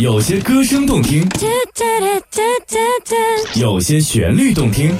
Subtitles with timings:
[0.00, 1.28] 有些歌声动听，
[3.56, 4.94] 有些旋律动听，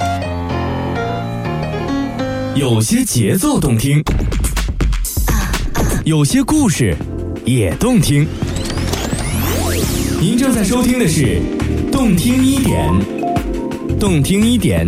[2.57, 4.03] 有些节奏动听，
[6.05, 6.97] 有些故事
[7.45, 8.27] 也动听。
[10.21, 11.41] 您正在收听的是
[11.93, 12.91] 《动听一点》，
[14.01, 14.85] 动听一点，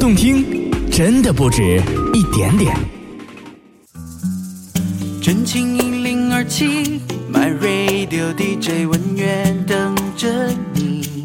[0.00, 1.78] 动听真的不止
[2.14, 2.74] 一点点。
[5.20, 7.02] 真情一零二七
[7.42, 10.28] ，My Radio DJ 文远等着
[10.74, 11.24] 你，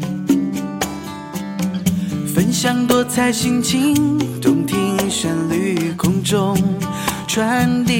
[2.34, 6.58] 分享多彩心情，动听旋律空中
[7.28, 7.94] 传递。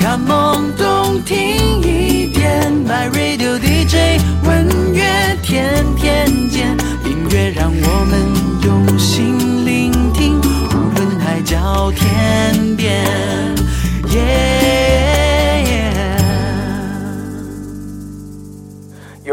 [0.00, 1.36] Come on，动听
[1.80, 8.18] 一点，My Radio DJ 文乐天天见，音乐让我们
[8.64, 13.06] 用心聆听，无论海角天边。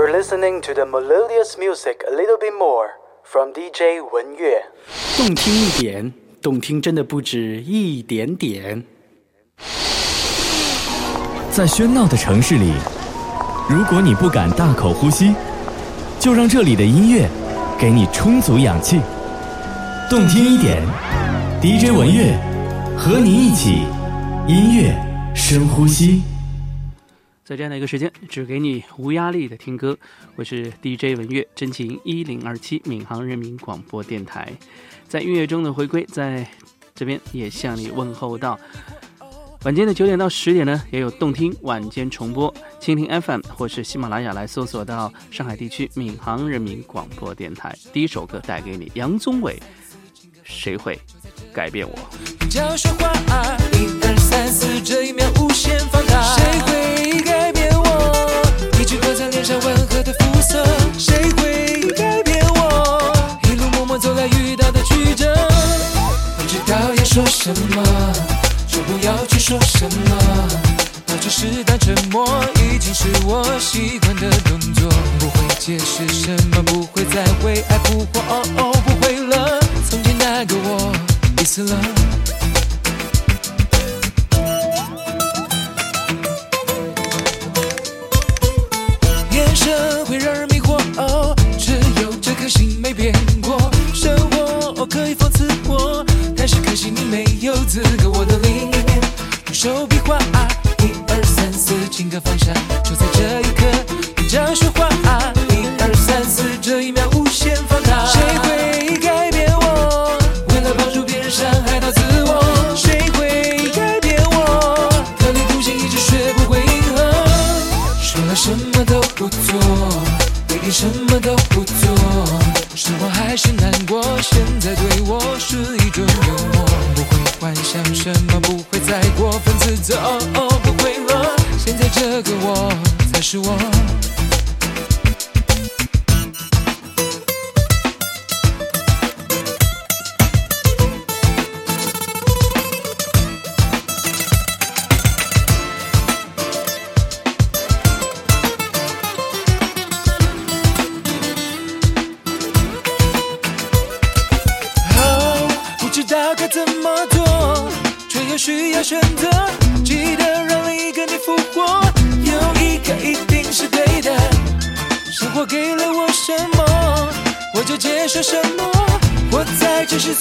[0.04, 2.90] You're listening to the melodious music a little bit more
[3.24, 4.62] from DJ 文乐。
[5.16, 8.84] 动听一点，动听真的不止一点点。
[11.50, 12.74] 在喧闹的城市里，
[13.70, 15.34] 如果你不敢大口呼吸，
[16.20, 17.30] 就让这里的音乐
[17.80, 19.00] 给你充足氧气。
[20.10, 20.84] 动听一点
[21.62, 22.38] ，DJ 文乐
[22.98, 23.84] 和你一起
[24.50, 24.94] 音乐
[25.34, 26.24] 深呼吸。
[27.46, 29.98] 在这样的一个时间，只给你无压力的听歌。
[30.38, 34.54] 我是 DJ 文月，真情一零二七闵行人民广播电台，
[35.10, 36.48] 在音乐中的回归，在
[36.96, 38.58] 这边也向你问候到。
[39.66, 47.76] 晚间的九点到十点呢，也有动听晚间重播，蜻蜓 FM 或是喜马拉雅来搜索到上海地区闵行人民广播电台。
[47.92, 49.62] 第一首歌带给你，杨宗纬，
[50.44, 50.98] 谁会
[51.54, 51.94] 改变我？
[52.50, 56.22] 叫说话，一二三四，这一秒无限放大。
[56.38, 56.94] 谁会改变我？
[57.04, 57.33] 一句刻在
[59.44, 60.66] 脸上温和的肤色。
[60.98, 63.14] 谁会改变我？
[63.44, 65.36] 一路默默走来遇到的曲折。
[66.38, 67.84] 不知道要说什么，
[68.70, 70.16] 就不要去说什么。
[71.06, 74.90] 保持适当沉默，已经是我习惯的动作。
[75.20, 79.60] 不会解释什么，不会再为爱扑火，哦哦，不会了。
[79.90, 80.94] 从前那个我，
[81.42, 81.78] 已死了。
[97.76, 99.02] 没有资格我的另一面。
[99.48, 99.88] 用手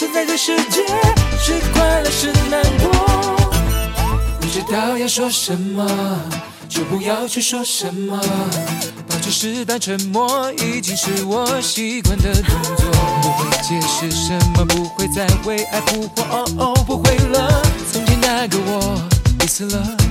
[0.02, 0.84] 现在的世界，
[1.38, 2.90] 是快乐是难过。
[4.40, 5.86] 不知道要说什么，
[6.68, 8.20] 就不要去说什么。
[9.08, 12.90] 保持适当沉默，已经是我习惯的动作。
[13.22, 17.62] 不会解释什么，不会再为爱扑火，哦哦，不会了。
[17.92, 19.00] 从前那个我
[19.40, 20.01] 已死了。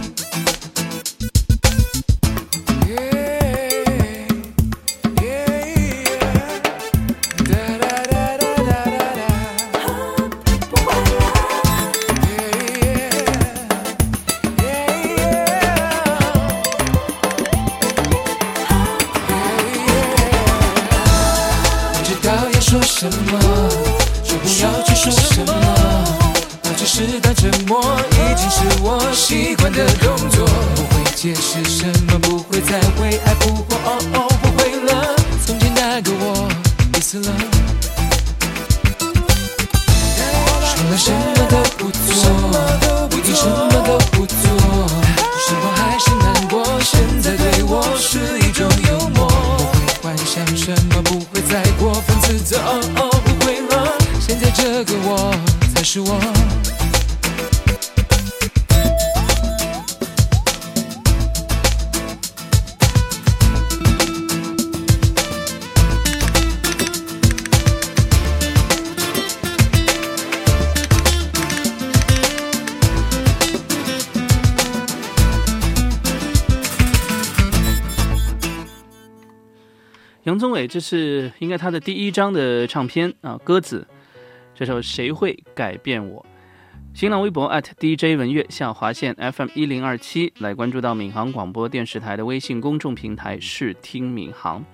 [52.41, 52.57] 走。
[53.23, 55.33] 不会了，现在这个我
[55.73, 56.60] 才是我。
[80.41, 83.87] 宗伟，这是应该他的第一张的唱片啊，鸽子。
[84.55, 86.19] 这首《谁会改变我》？
[86.95, 87.47] 新浪微博
[87.79, 94.65] @DJ 文乐下划线 FM 一零二七来关注到闵行广播电视台的微信公众平台视听闵行。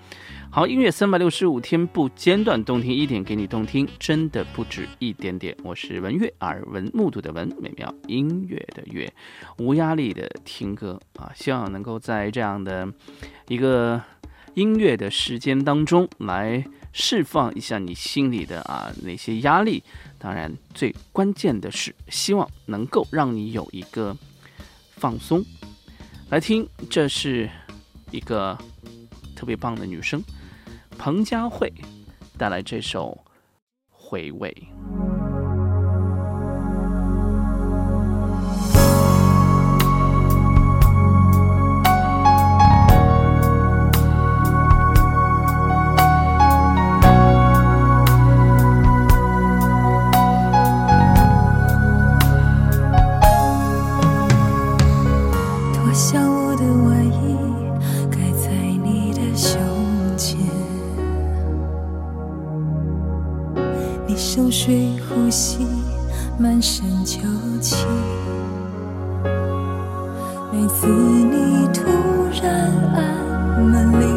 [0.49, 5.55] 好，音乐三百六十五天不间断，动听一点给你动听，真的不止一点点。
[5.63, 9.11] 我是文乐，耳闻目睹的文，美妙音乐的乐，
[9.59, 11.29] 无压力的听歌啊！
[11.35, 12.87] 希望能够在这样的
[13.49, 14.01] 一个。
[14.57, 19.83] 音乐的时间当中来释放一下你心里的啊那些压力，
[20.17, 24.17] 当然最关键的是希望能够让你有一个
[24.95, 25.45] 放松。
[26.31, 27.47] 来听，这是
[28.09, 28.57] 一个
[29.35, 30.23] 特别棒的女生，
[30.97, 31.71] 彭佳慧
[32.35, 33.15] 带来这首
[33.91, 34.49] 《回味》。
[59.37, 59.55] 胸
[60.17, 60.39] 前
[64.07, 65.67] 你熟睡呼吸
[66.39, 67.19] 满身酒
[67.61, 67.85] 气。
[70.51, 71.83] 每次你突
[72.41, 72.51] 然
[72.95, 74.07] 按门铃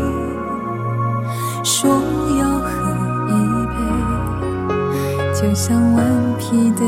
[1.63, 1.91] 说
[2.39, 2.71] 要喝
[3.29, 3.75] 一杯
[5.35, 6.03] 就像顽
[6.39, 6.81] 皮的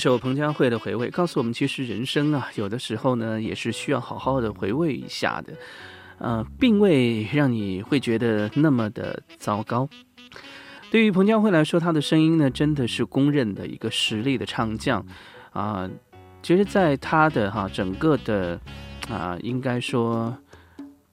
[0.00, 5.52] 首彭佳慧的回味，告诉我们，其实人生啊，有的时候呢，也是需要好好的回味一下的，
[6.18, 9.86] 呃，并未让你会觉得那么的糟糕。
[10.90, 15.04] 对于彭佳慧来说，她的声音呢，真的是公认的一个实力的唱将
[15.52, 15.88] 啊。
[16.42, 18.58] 其实，在她的哈整个的
[19.08, 20.34] 啊，应该说，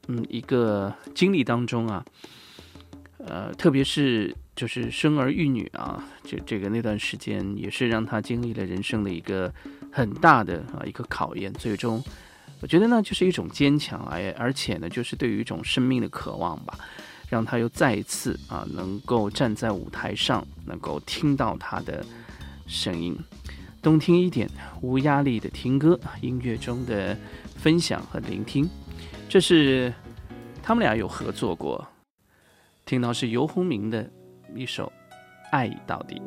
[0.08, 2.06] 嗯，一个经历当中啊，
[3.20, 4.34] 呃，特别是。
[4.58, 9.54] 就是生儿育女啊，这这个那段时间也是让他经历了人生的一个
[9.92, 11.54] 很大的啊一个考验。
[11.54, 12.04] 最终，
[12.60, 16.74] 我觉得呢就是一种坚强，哎，而且呢就是对于一种生命的渴望吧，
[17.30, 22.04] 让他又再一次啊能够站在舞台上，能够听到他的
[22.66, 23.16] 声音，
[23.80, 24.50] 动听一点，
[24.82, 27.16] 无压力的听歌，音乐中的
[27.56, 28.68] 分享和聆听，
[29.30, 29.94] 这是
[30.64, 31.88] 他们俩有合作过，
[32.88, 34.10] 听到是游鸿明的。
[34.56, 34.92] 一首
[35.52, 36.22] 《爱到底》。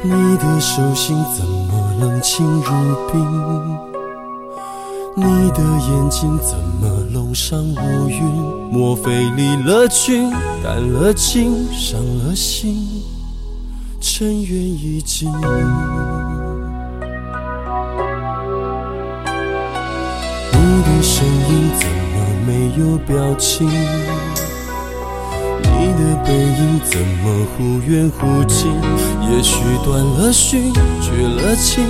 [0.00, 3.97] 你的手心怎么冷清如冰？
[5.20, 8.22] 你的眼睛怎么楼上乌云？
[8.70, 10.30] 莫非离了群，
[10.62, 13.02] 淡了情，伤了心，
[14.00, 15.28] 尘缘已尽。
[15.28, 15.42] 你
[20.84, 22.14] 的声音怎么
[22.46, 23.68] 没有表情？
[25.64, 28.70] 你的背影怎么忽远忽近？
[29.28, 30.72] 也许断了讯，
[31.02, 31.84] 绝了情，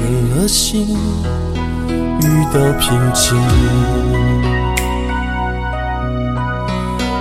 [0.00, 0.98] 狠了心。
[2.52, 3.34] 的平静，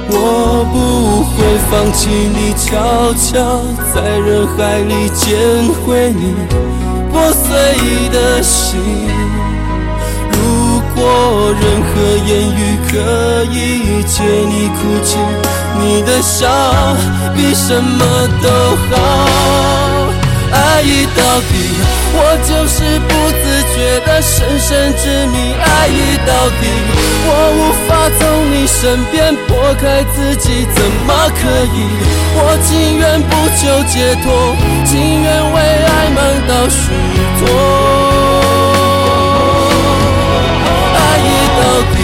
[0.10, 1.34] 我不会
[1.70, 5.40] 放弃你，悄悄在人海里捡
[5.86, 6.36] 回你
[7.10, 8.78] 破碎的心。
[10.34, 11.00] 如果
[11.62, 11.92] 任何
[12.28, 12.60] 言语
[12.90, 12.94] 可
[13.54, 15.18] 以解你哭泣，
[15.80, 16.46] 你的笑
[17.34, 18.50] 比什么都
[18.90, 19.81] 好。
[20.54, 21.54] 爱已到底，
[22.14, 23.44] 我就是不自
[23.74, 25.56] 觉的深深执迷。
[25.56, 26.68] 爱已到底，
[27.26, 27.90] 我无法
[28.20, 31.42] 从你身边拨开自己，怎么可
[31.74, 31.88] 以？
[32.34, 34.56] 我情愿不求解脱，
[34.86, 36.92] 情愿为爱忙到虚
[37.40, 37.42] 脱。
[40.98, 41.62] 爱已到
[41.94, 41.96] 底，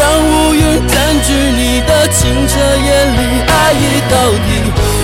[0.00, 2.88] 让乌云占据你的清澈眼
[3.18, 3.22] 里。
[3.46, 4.48] 爱意到底，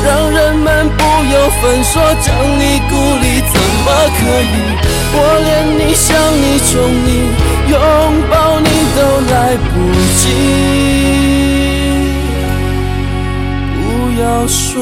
[0.03, 0.67] 让人们。
[0.97, 2.26] 不由分说将
[2.59, 3.87] 你孤立，怎么
[4.17, 4.55] 可以？
[5.12, 5.49] 我连
[5.79, 6.07] 你想
[6.41, 6.71] 你宠
[7.07, 7.09] 你
[7.71, 7.75] 拥
[8.31, 8.99] 抱你都
[9.33, 9.75] 来不
[10.19, 10.25] 及，
[13.75, 13.81] 不
[14.21, 14.75] 要说。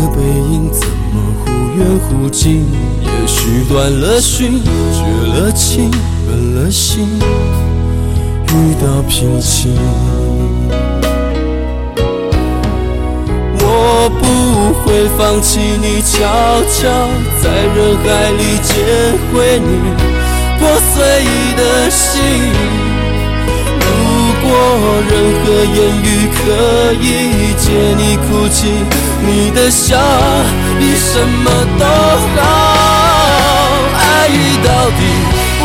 [0.00, 2.66] 的背影怎么忽远忽近，
[3.02, 5.90] 也许断了讯，绝了情，
[6.26, 7.06] 分了心，
[8.48, 9.76] 遇到平静。
[13.58, 14.22] 我不
[14.80, 16.16] 会放弃你，悄
[16.68, 16.80] 悄
[17.42, 17.44] 在
[17.74, 18.74] 人海里捡
[19.32, 19.68] 回你
[20.58, 20.60] 破
[20.94, 20.96] 碎
[21.56, 22.91] 的心。
[24.54, 26.40] 我任何言语可
[27.00, 27.04] 以
[27.56, 27.64] 解
[27.96, 28.68] 你哭泣，
[29.24, 29.96] 你的笑
[30.78, 31.84] 比什么都
[32.34, 32.38] 好。
[33.96, 34.28] 爱
[34.62, 35.00] 到底，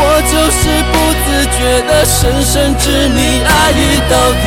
[0.24, 1.26] 就是不自
[1.56, 3.18] 觉的深深执迷。
[3.44, 3.52] 爱
[4.08, 4.44] 到底，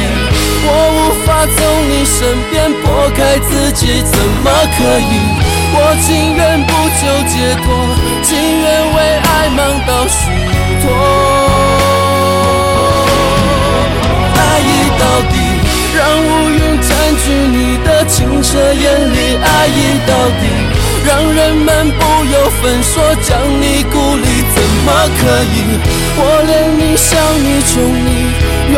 [0.65, 1.57] 我无法从
[1.89, 2.17] 你身
[2.49, 5.13] 边拨开自己，怎么可以？
[5.73, 7.33] 我情愿不求解
[7.63, 7.65] 脱，
[8.23, 8.29] 情
[8.59, 10.19] 愿为爱忙到虚
[10.81, 11.50] 脱。
[14.51, 14.59] 爱
[14.99, 15.33] 到底，
[15.95, 16.89] 让乌云占
[17.23, 20.43] 据你的清澈眼里，爱已到底，
[21.05, 23.29] 让人们不由分说将
[23.61, 24.89] 你孤立，怎么
[25.19, 25.21] 可
[25.55, 25.55] 以？
[26.17, 27.09] 我连你想
[27.41, 27.73] 你宠
[28.05, 28.09] 你
[28.73, 28.77] 拥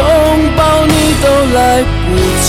[0.56, 1.25] 抱你都
[1.56, 1.58] 来
[2.06, 2.08] 不
[2.44, 2.48] 及，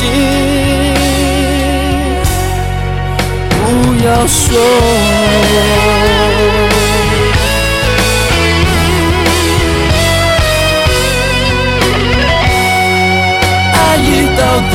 [3.50, 3.58] 不
[4.04, 4.44] 要说。
[14.04, 14.72] 意到底，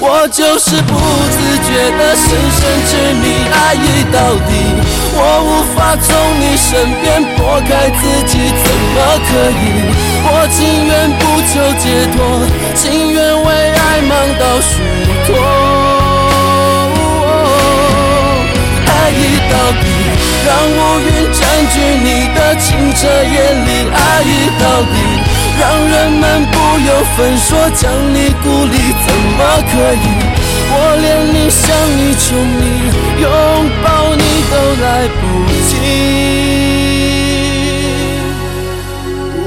[0.00, 0.96] 我就是不
[1.30, 1.36] 自
[1.68, 2.24] 觉的深
[2.56, 4.16] 深执迷，爱意到
[4.48, 4.50] 底。
[5.14, 6.08] 我无法从
[6.40, 6.70] 你身
[7.02, 8.96] 边拨开自己，怎么
[9.28, 9.62] 可以？
[10.24, 12.16] 我情愿不求解脱，
[12.74, 14.10] 情愿为爱忙
[14.40, 14.72] 到虚
[15.26, 15.28] 脱。
[18.86, 19.20] 爱意
[19.52, 19.84] 到底，
[20.46, 21.40] 让乌云占
[21.72, 23.34] 据你的清澈眼
[23.66, 24.96] 里，爱意到底。
[25.58, 29.40] 让人们不由分说将你孤立，怎么
[29.70, 30.04] 可以？
[30.74, 31.62] 我连你想
[31.96, 32.24] 你求
[32.58, 32.62] 你
[33.20, 33.24] 拥
[33.82, 34.86] 抱你都来
[35.20, 35.22] 不
[35.68, 35.70] 及，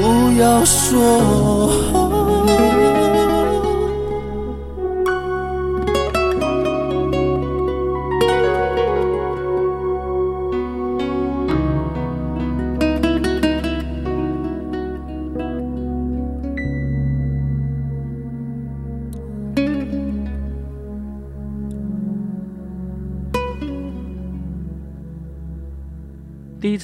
[0.40, 0.96] 要说。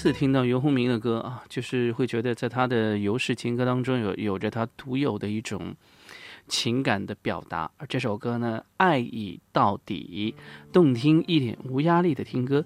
[0.03, 5.77] 次听到游鸿明的歌啊，就是会觉得在他的游氏情歌当中有有着他独有的一种
[6.49, 7.71] 情感的表达。
[7.77, 10.35] 而这首歌呢，爱已到底，
[10.73, 12.65] 动听一点，无压力的听歌，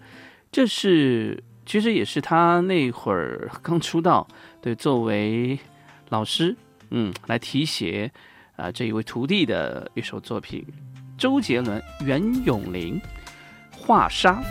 [0.50, 4.26] 这是其实也是他那会儿 刚出道，
[4.62, 5.58] 对，作为
[6.08, 6.56] 老师，
[6.88, 8.10] 嗯，来提携
[8.56, 10.64] 啊这一位徒弟的一首作品。
[11.18, 12.98] 周杰伦、袁咏琳，
[13.76, 14.42] 《画沙》。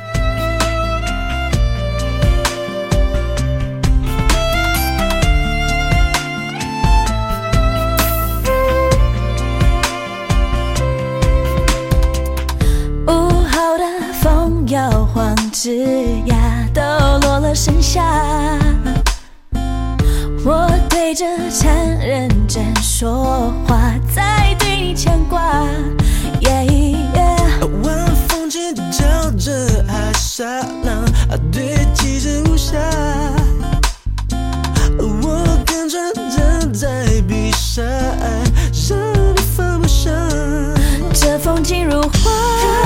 [14.67, 15.85] 摇晃枝
[16.25, 16.35] 桠
[16.73, 16.81] 抖
[17.21, 18.03] 落了盛夏，
[20.43, 25.63] 我对着蝉认真说话，在对你牵挂。
[27.83, 29.03] 晚风轻轻敲
[29.37, 29.51] 着
[29.87, 30.45] 海沙
[30.83, 31.05] 浪，
[31.51, 32.77] 对气势无暇。
[34.99, 37.83] 我跟着正在比赛，
[38.89, 38.97] 让
[39.35, 40.09] 你放不下。
[41.13, 42.84] 这风景如画。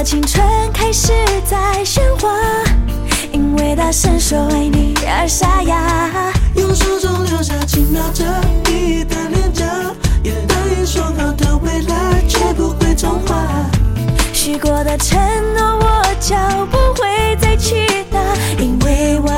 [0.00, 1.12] 的青春开始
[1.44, 2.30] 在喧哗，
[3.32, 6.32] 因为大声说爱你而沙哑。
[6.54, 8.24] 用手中留下轻描着
[8.64, 9.62] 你的脸颊。
[10.22, 13.44] 也答应说好的未来，绝不会重画。
[14.32, 15.20] 许过的承
[15.54, 16.34] 诺，我就
[16.70, 18.18] 不会再去拿，
[18.58, 19.28] 因为我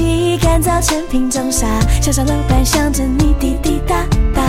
[0.00, 1.66] 记忆干燥成瓶中沙，
[2.00, 4.02] 小小楼板想着你滴滴答
[4.34, 4.40] 答，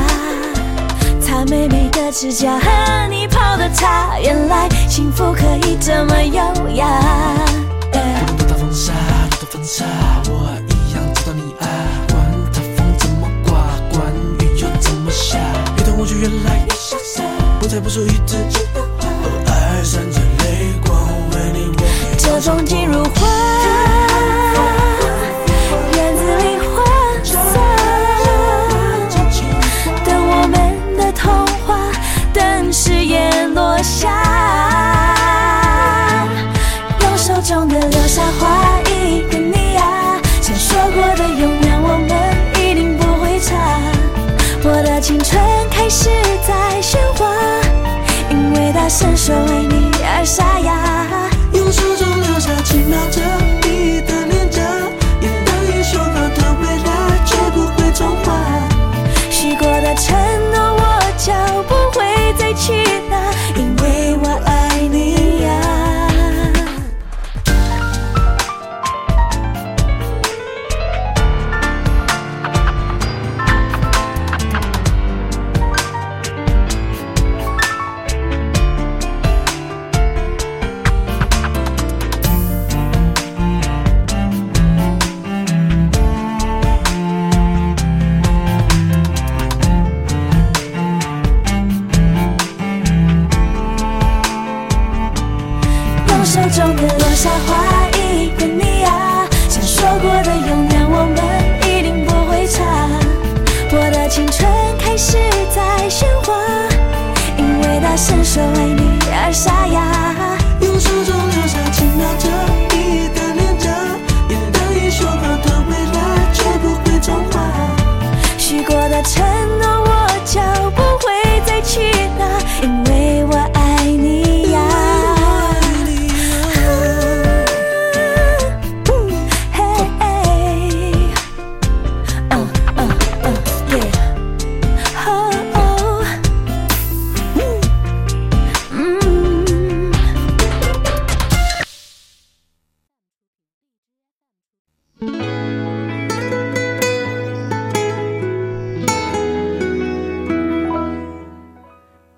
[1.20, 6.42] 擦美美的指甲和你泡的茶，原来幸福可以这么优
[6.76, 6.88] 雅。
[7.92, 8.94] 不管大风沙，
[9.30, 9.84] 多大风沙，
[10.30, 11.68] 我一样知道你爱。
[12.08, 13.54] 管他风怎么刮，
[13.92, 14.10] 管
[14.40, 15.38] 雨又怎么下，
[15.78, 17.26] 一段过去，原来已消散，
[17.60, 18.38] 不再不说一句
[19.48, 20.98] 爱闪着泪光，
[21.32, 23.04] 为你我这风景如
[48.92, 50.71] 伸手为你而沙哑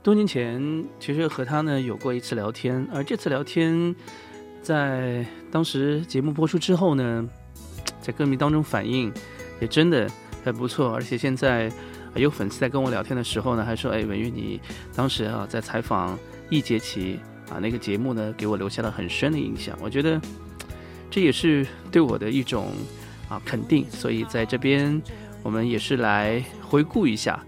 [0.04, 3.96] 多年前，其实和他呢有过一次聊天，而这次聊天
[4.62, 7.26] 在当时节目播出之后呢，
[8.02, 9.10] 在歌迷当中反应
[9.62, 10.06] 也真的
[10.44, 11.72] 很不错，而且现在
[12.16, 14.60] 有粉丝在跟我聊天的时候呢，还说：“哎，文玉，你
[14.94, 17.18] 当时啊在采访易杰奇
[17.50, 20.20] 啊那个节目呢，给我留下了很深的印象。”我觉得
[21.10, 22.74] 这也是对我的一种
[23.30, 25.02] 啊肯定，所以在这边
[25.42, 27.42] 我们也是来回顾一下。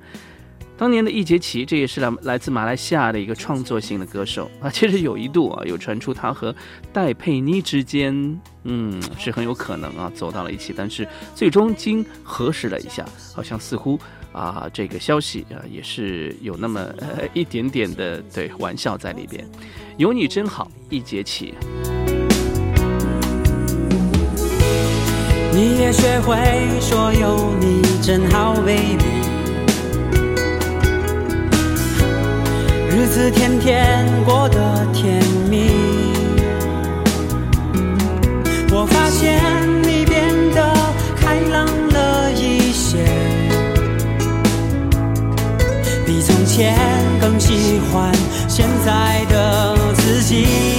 [0.78, 4.70] 当年的易杰奇，这也是来来自马来西亚的一个创作型的歌手啊。
[4.70, 6.54] 其实有一度啊，有传出他和
[6.92, 8.14] 戴佩妮之间，
[8.64, 13.98] 嗯，是很有可能啊走到了一起，但是最终经核实了一下，好像似乎
[14.34, 16.86] 啊这个消息啊也是有那么
[17.34, 19.48] 一点点的对玩笑在里边。
[19.96, 21.54] 有你真好，易杰奇。
[25.54, 26.36] 你也学会
[26.82, 29.15] 说有你真好，baby。
[32.96, 35.70] 日子天天过得甜蜜，
[38.72, 39.38] 我发现
[39.84, 40.74] 你变得
[41.18, 43.00] 开朗了一些，
[46.06, 46.74] 比从前
[47.20, 48.14] 更喜欢
[48.48, 50.75] 现在的自己。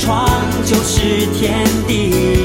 [0.00, 0.26] 闯
[0.64, 2.39] 就是天地。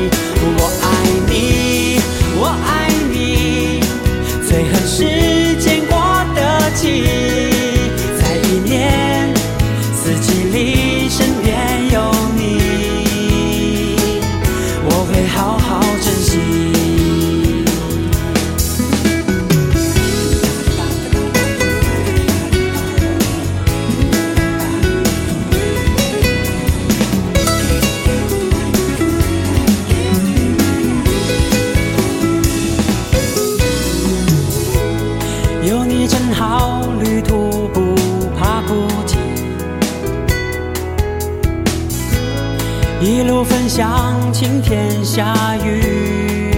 [45.16, 46.52] 下雨，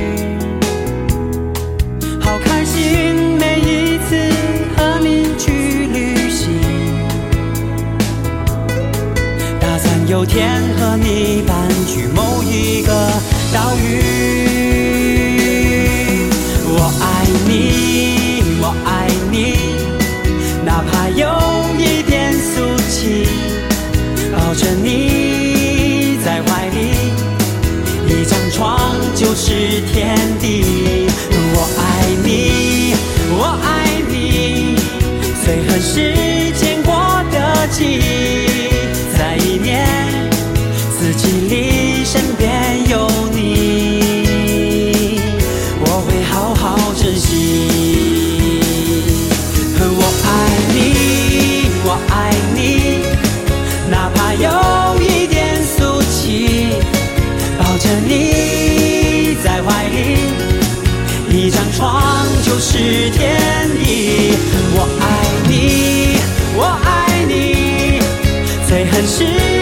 [2.19, 4.17] 好开心每一次
[4.75, 6.59] 和你去旅行，
[9.59, 12.89] 打算有天和你搬去某一个
[13.53, 13.86] 岛屿。
[37.79, 38.26] 得
[69.07, 69.56] 是。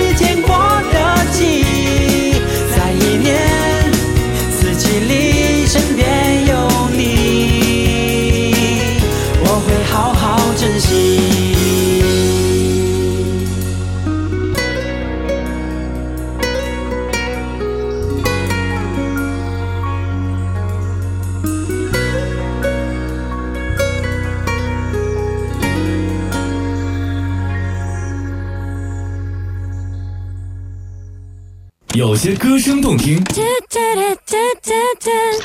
[32.26, 33.24] 些歌声动听，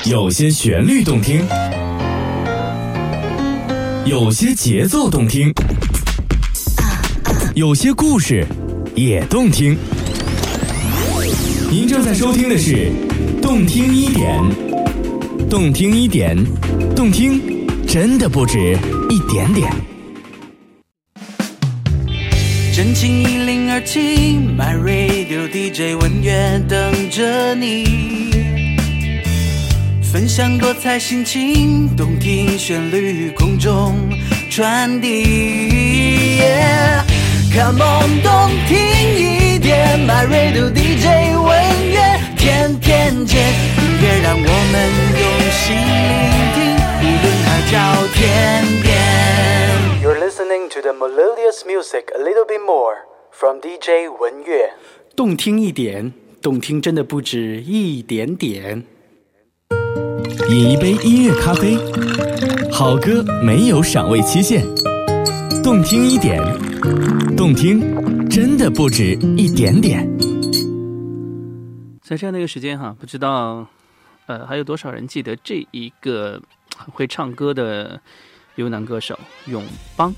[0.07, 1.45] 有些旋律动听，
[4.07, 5.53] 有些节奏动听，
[7.55, 8.47] 有些故事
[8.95, 9.77] 也动听。
[11.71, 12.91] 您正在收听的是
[13.43, 14.41] 《动听一点》，
[15.51, 16.35] 动听一点，
[16.97, 18.75] 动听真的不止
[19.11, 19.71] 一点点。
[22.75, 25.10] 真情一零二七，My Radio
[25.53, 28.71] DJ 文月等着你，
[30.01, 34.09] 分享多彩心情，动听旋律空中
[34.49, 36.41] 传递。
[37.53, 38.79] Come on，动听
[39.17, 41.99] 一点，My Radio DJ 文月
[42.37, 46.61] 天天见，音乐让我们用心聆听，
[47.03, 47.75] 无论海角
[48.15, 48.89] 天边。
[50.01, 52.99] You're listening to the melodious music a little bit more
[53.33, 54.71] from DJ 文月。
[55.21, 58.83] 动听一点，动听真的不止一点点。
[60.49, 61.77] 饮一杯音乐咖啡，
[62.73, 64.65] 好歌没有赏味期限，
[65.63, 66.43] 动听一点，
[67.37, 67.81] 动听
[68.31, 70.09] 真的不止一点点。
[72.01, 73.69] 在这样的一个时间哈，不知道
[74.25, 76.41] 呃还有多少人记得这一个
[76.75, 78.01] 很会唱歌的
[78.55, 79.63] 有男歌手永
[79.95, 80.15] 邦。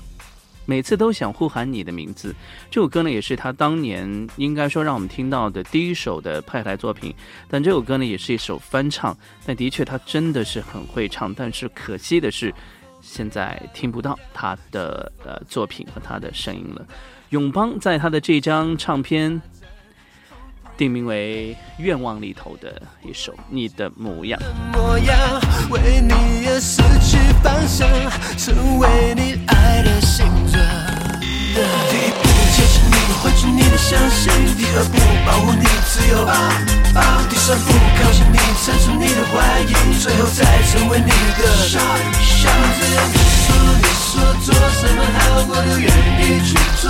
[0.65, 2.33] 每次都想呼喊你的名字，
[2.71, 7.13] 这首歌呢也是他当年应该说让我们听到的第一首的派台作品。
[7.49, 11.33] 但这首歌呢也是一首翻唱，但的确他真的是很会唱。
[11.33, 12.53] 但是可惜的是，
[13.01, 16.85] 现在听不到他的呃作品和他的声音了。
[17.29, 19.41] 永邦在他的这张唱片
[20.77, 24.39] 定名为《愿望》里头的一首《你的模样》。
[24.77, 25.17] 模样，
[25.69, 27.87] 为你而失去方向，
[28.37, 30.59] 成为你爱的形状
[31.53, 32.17] 第一步
[32.55, 36.25] 接近你，回去你的相信；第二步保护你自由；
[37.29, 37.69] 第三步
[38.01, 39.69] 靠近你，铲除你的怀疑；
[40.01, 41.77] 最后再成为你的小
[42.17, 43.13] 小只要你
[43.45, 44.09] 说，你说
[44.41, 45.85] 做什么好，我都愿
[46.17, 46.89] 意去做。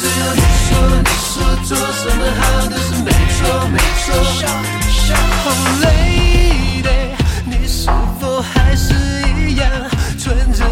[0.00, 1.32] 只要你说，你说
[1.64, 3.38] 做什么好，都是没错
[3.70, 4.10] 没错。
[5.46, 7.14] Oh lady，
[7.44, 7.86] 你是
[8.20, 8.92] 否还是
[9.38, 9.70] 一样，
[10.18, 10.66] 纯真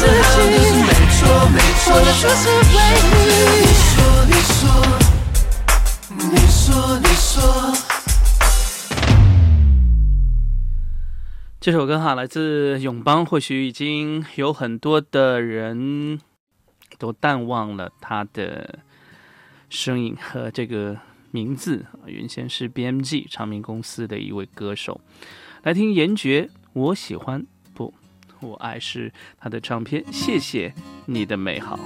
[0.00, 1.84] 做什么好，都是没错没错。
[1.92, 3.84] 你说
[4.24, 4.56] 你说。
[6.12, 7.28] 你说，你说，
[11.60, 16.18] 这首歌哈来自永邦，或许已经有很多的人
[16.98, 18.78] 都淡忘了他的
[19.68, 20.96] 声音和这个
[21.30, 21.84] 名字。
[22.06, 25.00] 原先是 BMG 唱片公司的一位歌手。
[25.62, 27.46] 来听严爵，我喜欢，
[28.40, 30.04] 我爱是他的唱片。
[30.12, 30.72] 谢谢
[31.06, 31.78] 你的美好。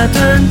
[0.00, 0.49] 那段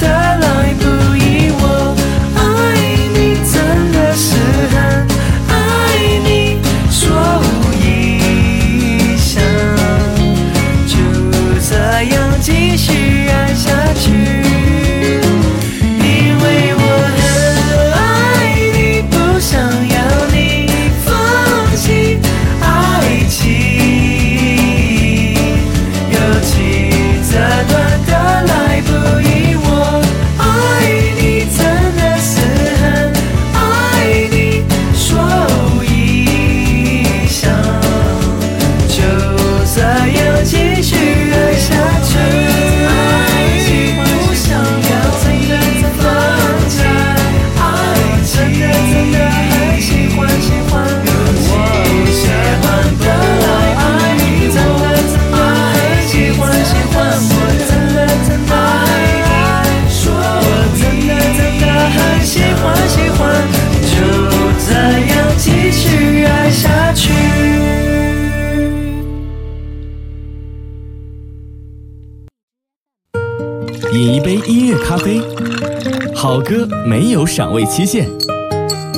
[76.50, 78.10] 歌没有赏味期限。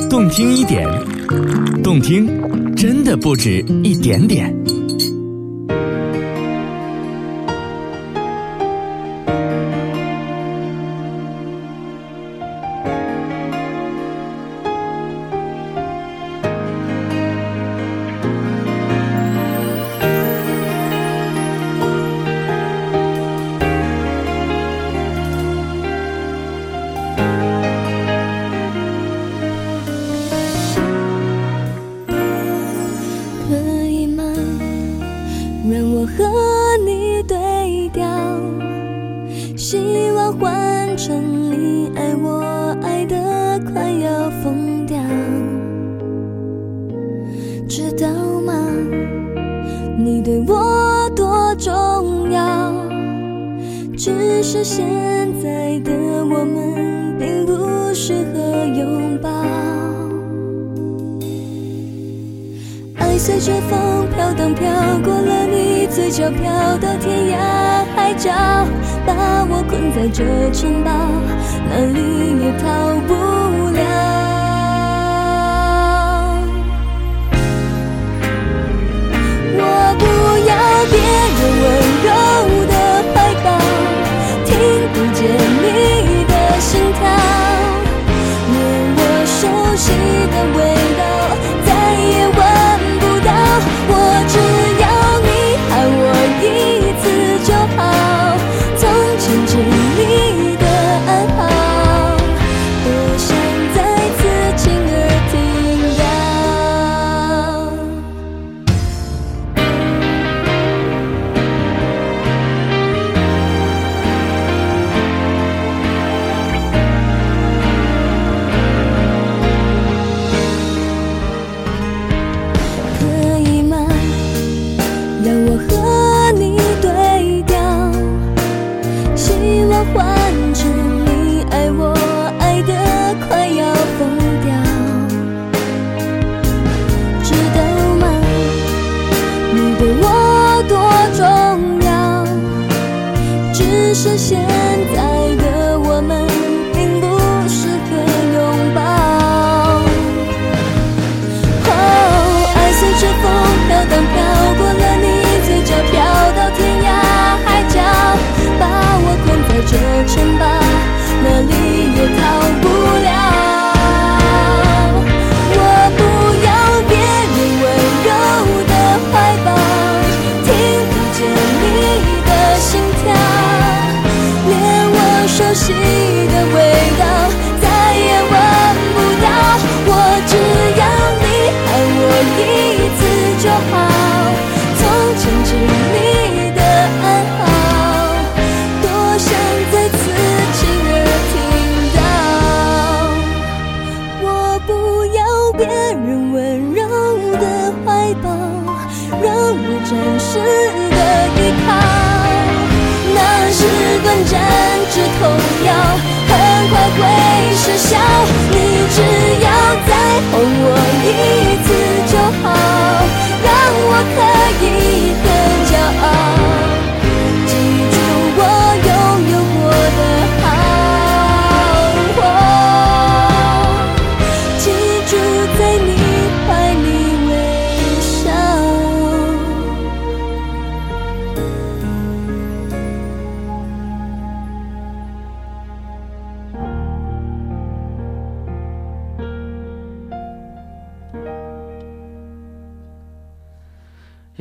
[0.08, 0.88] 动听一点
[1.84, 2.26] 动听
[2.74, 4.81] 真的不止一点点。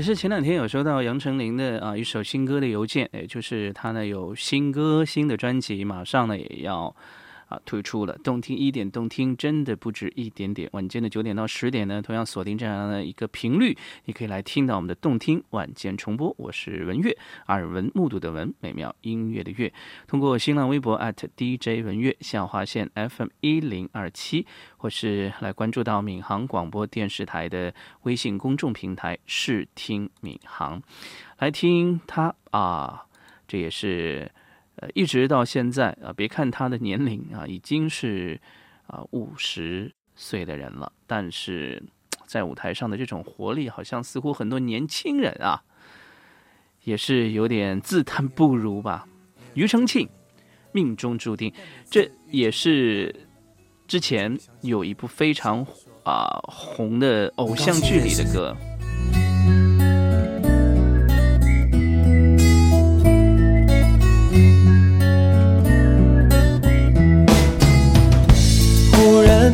[0.02, 6.96] 也是前两天有收到杨丞琳的啊一首新歌的邮件，也就是他呢有新歌新的专辑，马上呢也要
[7.52, 8.18] 啊推出了。
[8.24, 10.70] 动听一点，动听真的不止一点点。
[10.72, 16.34] 晚间的九点到十点呢，同样锁定这样的一个频率，你可以来听到我们的动听晚间重播。
[16.38, 17.16] 我是文月，
[17.48, 19.72] 耳闻目睹的闻，美妙音乐的乐。
[20.08, 24.48] 通过新浪微博 at DJ 文月下划线 FM 一零二七，
[24.78, 27.74] 或是来关注到闵行广播电视台的
[28.04, 30.82] 微信公众平台“视听闵行”，
[31.40, 33.04] 来听他啊，
[33.48, 34.32] 这也是
[34.82, 38.40] 呃一直到现在啊，别看他的年龄啊，已经是
[38.88, 41.82] 啊五十岁的人了，但是
[42.26, 45.64] 在舞台上的这种活力，好像似乎很多年轻人啊，
[46.84, 49.08] 也是有点自叹不如吧。
[49.54, 50.10] 庾澄庆，
[50.72, 51.54] 命中注定，
[51.90, 53.14] 这也是
[53.88, 55.66] 之前有一部非常
[56.04, 58.56] 啊、红的偶像剧里的歌。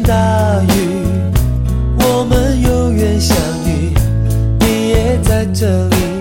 [0.08, 1.03] 大雨，
[1.99, 3.36] 我们有缘相
[3.66, 3.93] 遇，
[4.62, 6.16] 你也在这里。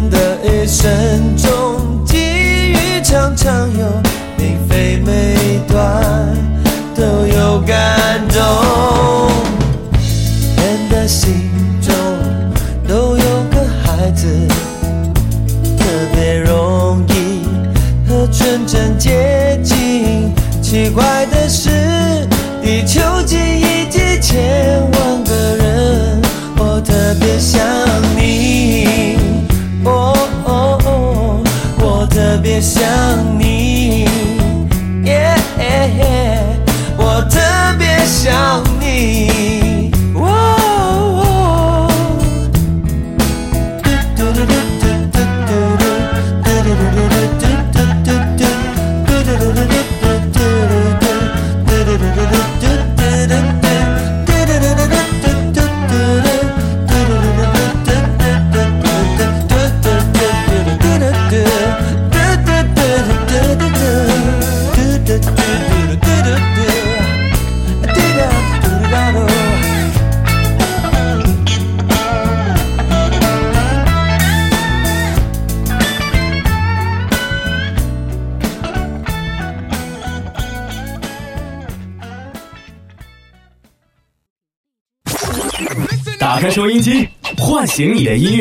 [0.00, 0.88] 人的一生
[32.60, 33.49] 想你，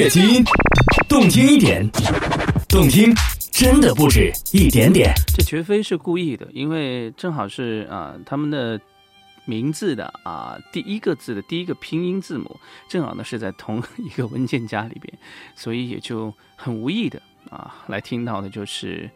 [0.10, 0.43] 基因，
[1.07, 1.88] 动听一点，
[2.68, 3.14] 动听
[3.51, 5.14] 真的不止一点点。
[5.38, 8.82] 这绝非是故意的，因为正好是啊、他们的
[9.45, 15.14] 名字的啊、第一个字的第一个拼音字母，正好呢是在同一个文件夹里边，
[15.55, 19.07] 所以也就很无意的啊来听到的就是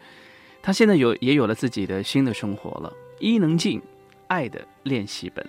[0.62, 3.80] 他现在有也有了自己的新的生活了，伊能静
[4.28, 5.44] 《爱的练习本》。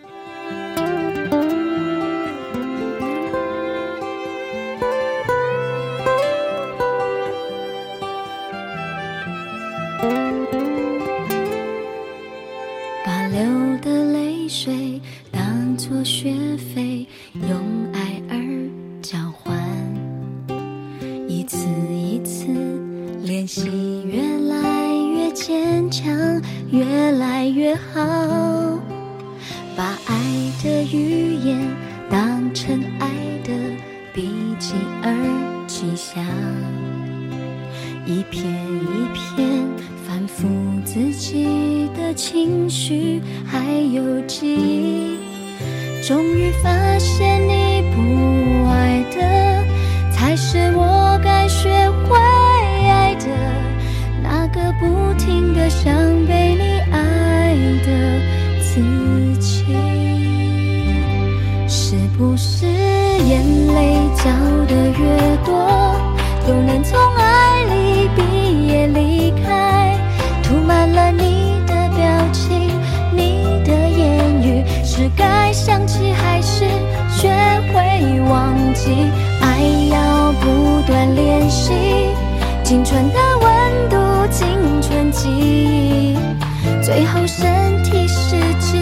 [87.16, 88.76] Oh 身体是指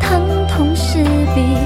[0.00, 1.02] 疼痛是
[1.34, 1.56] 笔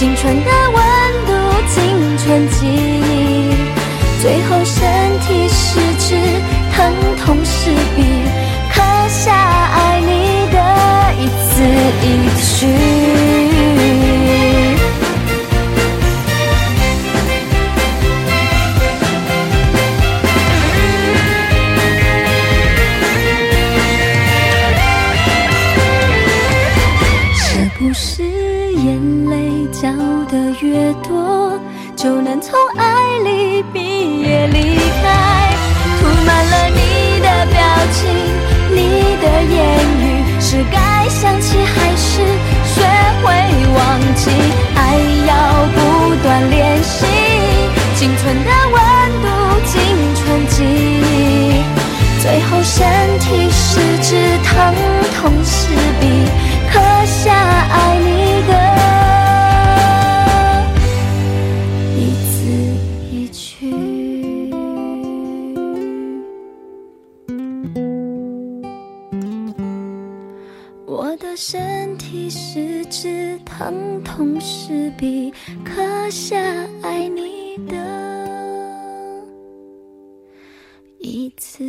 [0.00, 0.82] 青春的温
[1.26, 1.32] 度，
[1.68, 3.52] 青春记忆，
[4.22, 4.80] 最后身
[5.20, 6.16] 体失智，
[6.72, 8.02] 疼痛失笔
[8.72, 8.80] 刻
[9.10, 10.56] 下爱你的
[11.18, 11.62] 一字
[12.00, 12.04] 一
[12.56, 12.99] 句。
[44.74, 45.32] 爱要
[45.74, 47.06] 不断练习，
[47.96, 48.78] 青春的温
[49.22, 49.26] 度，
[49.64, 49.80] 青
[50.16, 51.62] 春记忆，
[52.20, 52.86] 最后身
[53.20, 54.74] 体失智，疼
[55.16, 56.04] 痛是笔
[56.70, 58.29] 刻下爱你
[73.90, 75.32] 疼痛时笔
[75.64, 76.38] 刻下
[76.80, 79.24] 爱你的
[81.00, 81.64] 一字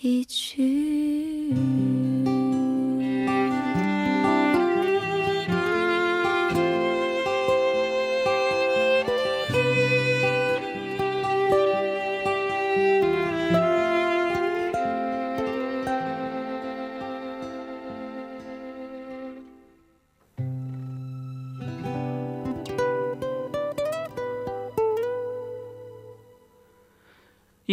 [0.00, 0.85] 一句。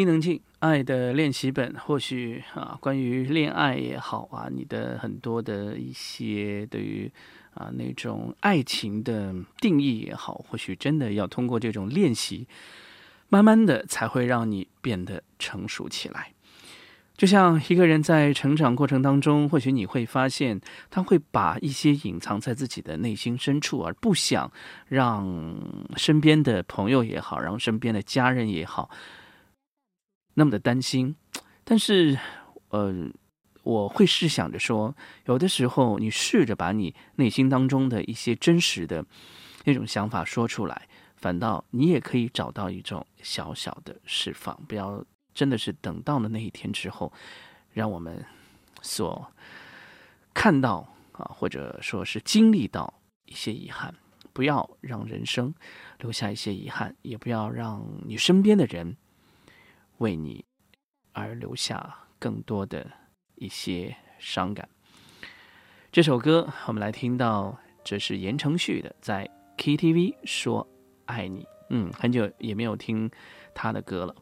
[0.03, 7.09] 伊能静《爱的练习本》，或许啊，关于恋爱也好啊，你的很多的一些对于
[7.53, 12.45] 啊那种爱情的定义也好，或许真的要通过这种练习，
[13.29, 16.33] 慢慢的才会让你变得成熟起来。
[17.15, 20.59] 就像一个人在成长过程当中，或许你会发现，
[20.91, 24.51] 他会把一些隐藏在自己的内心深处，而不想
[24.89, 25.55] 让
[25.95, 28.89] 身边的朋友也好，让身边的家人也好。
[30.35, 31.15] 那么的担心，
[31.63, 32.17] 但是，
[32.69, 33.11] 呃，
[33.63, 39.05] 我会试想着说，有的时候你试着把你内心当中的一些真实的
[39.65, 44.59] 那种想法说出来，反倒你也可以找到一种小小的释放。
[44.67, 47.13] 不要真的是等到了那一天之后，
[47.71, 48.25] 让我们
[48.81, 49.31] 所
[50.33, 53.93] 看到啊，或者说是经历到一些遗憾。
[54.33, 55.53] 不要让人生
[55.99, 58.97] 留下一些遗憾，也不要让你身边的人。
[59.97, 60.45] 为你
[61.11, 62.89] 而留下更多的
[63.35, 64.67] 一些伤感。
[65.91, 70.67] 这首歌我们来听到，这是言承旭的在 KTV 说
[71.05, 71.45] 爱你。
[71.69, 73.09] 嗯，很久也没有听
[73.53, 74.15] 他的歌了。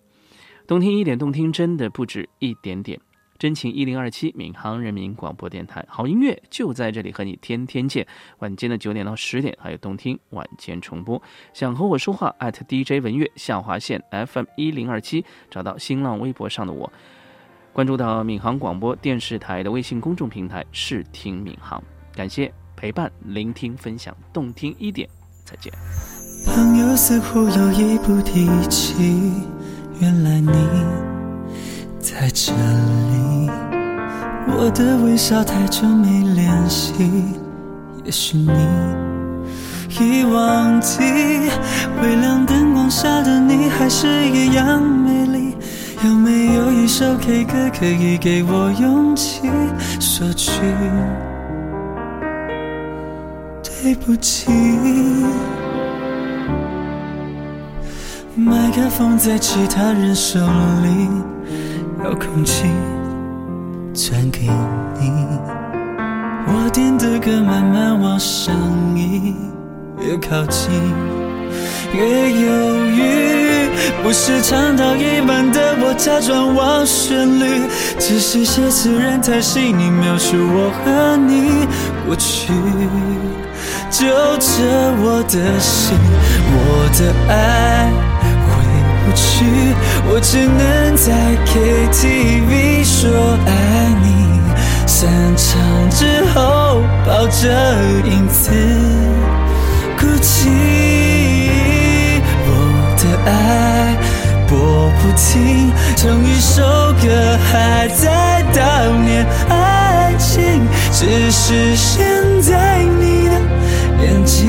[0.68, 3.00] 动听一点，动听真的不止一点点。
[3.42, 8.06] 真情一零二七，闵行人民广播电台，好音乐就在这里，和你天天见。
[8.38, 11.20] 晚间的九点到十点，还有动听晚间重播。
[11.52, 16.94] 想和我说话，@DJ 文乐下划线 FM 一零二七，找到新浪微博上的我，
[17.74, 21.82] 关注到闵行广播电视台的微信公众平台，视听闵行。
[22.14, 25.10] 感谢陪伴、聆听、分享，动听一点，
[25.44, 25.74] 再见。
[26.46, 29.34] 朋友似乎有意不提起，
[30.00, 31.21] 原来你。
[32.02, 33.50] 在这里，
[34.48, 36.94] 我的微笑太久没联系，
[38.04, 38.50] 也许你
[40.00, 41.00] 已忘记，
[42.02, 45.56] 微亮灯光下的你还是一样美丽。
[46.04, 49.42] 有没有一首 K 歌可以给我勇气
[50.00, 50.50] 说句
[53.64, 54.52] 对不起？
[58.36, 61.08] 麦克风在其他人手里。
[62.04, 62.66] 遥控器
[63.94, 64.40] 传给
[65.00, 65.12] 你，
[66.48, 68.56] 我点的歌慢慢往上
[68.96, 69.36] 移，
[70.00, 70.72] 越靠近
[71.94, 73.70] 越犹豫。
[74.02, 77.68] 不是唱到一半的我假装忘旋律，
[78.00, 81.68] 只是写词人太细腻描述我和你
[82.08, 82.52] 过去，
[83.92, 84.08] 揪
[84.40, 85.96] 着我的心，
[86.52, 87.92] 我的爱。
[89.14, 89.46] 去，
[90.08, 91.12] 我只能在
[91.46, 93.50] KTV 说爱
[94.04, 94.10] 你。
[94.86, 95.50] 散场
[95.90, 97.42] 之后，抱着
[98.06, 98.52] 影子
[99.98, 100.50] 哭泣。
[102.46, 102.50] 我
[102.98, 103.98] 的爱
[104.48, 104.56] 播
[105.00, 106.62] 不停，同一首
[107.02, 108.60] 歌还在悼
[109.04, 112.06] 念爱情，只是现
[112.42, 113.34] 在你的
[114.04, 114.40] 眼睛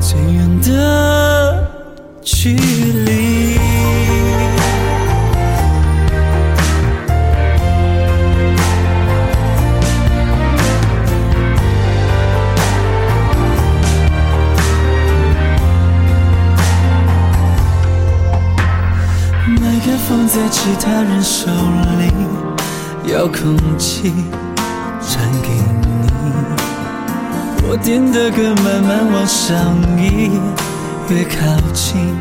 [0.00, 1.31] 最远的。
[2.24, 3.58] 距离。
[19.58, 21.50] 麦克风在其他人手
[21.98, 24.12] 里，遥控器
[25.00, 25.48] 传给
[25.80, 25.86] 你，
[27.68, 30.30] 我点的歌慢慢往上移，
[31.08, 32.16] 越靠近。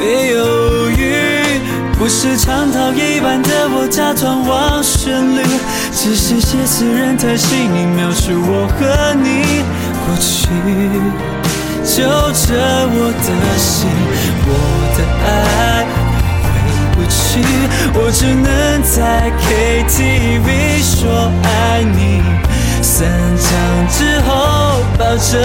[0.00, 1.60] 越犹豫，
[1.98, 5.42] 不是唱到一半的我假装忘旋律，
[5.92, 9.64] 只是写词人太细腻描述我和你。
[10.06, 10.48] 过去，
[11.84, 12.54] 揪着
[12.92, 13.28] 我的
[13.58, 13.88] 心，
[14.46, 14.48] 我
[14.96, 15.26] 的爱
[16.44, 16.46] 回
[16.94, 17.42] 不去，
[17.94, 18.46] 我只能
[18.84, 22.22] 在 KTV 说爱你，
[22.80, 23.48] 散场
[23.88, 24.28] 之后
[24.96, 25.40] 抱着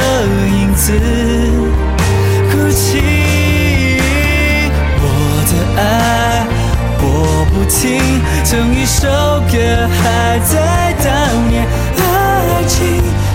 [0.51, 1.92] 影子。
[2.53, 3.01] 哭泣。
[5.01, 5.05] 我
[5.49, 5.51] 的
[5.81, 5.81] 爱
[7.01, 7.03] 我
[7.51, 9.07] 不听，整一首
[9.51, 9.53] 歌
[10.03, 10.53] 还在。
[11.03, 11.05] 悼
[11.49, 11.65] 念
[11.97, 12.77] 爱情，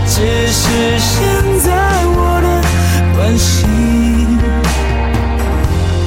[0.06, 0.14] 只
[0.46, 1.10] 是现
[1.60, 1.66] 在
[2.06, 2.46] 我的
[3.14, 4.38] 关心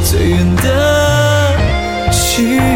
[0.04, 0.66] 最远的
[2.10, 2.71] 距。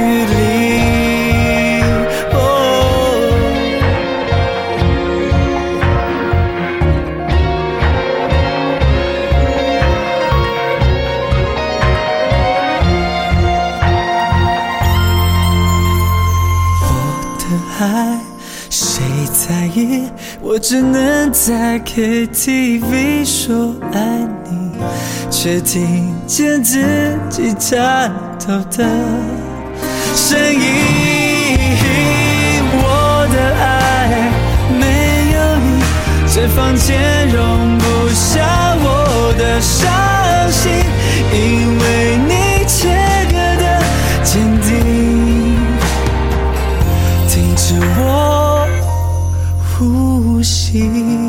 [20.56, 24.72] 我只能在 KTV 说爱你，
[25.30, 26.80] 却听见自
[27.30, 28.86] 己颤抖的
[30.16, 30.62] 声音。
[32.72, 34.32] 我的爱
[34.80, 34.86] 没
[35.36, 35.84] 有你，
[36.34, 39.92] 这房间容不下我的伤
[40.50, 40.72] 心，
[41.34, 42.35] 因为你。
[50.78, 51.25] い。